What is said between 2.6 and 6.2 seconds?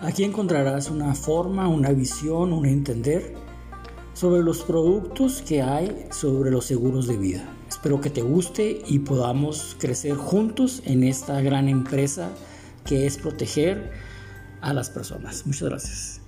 entender sobre los productos que hay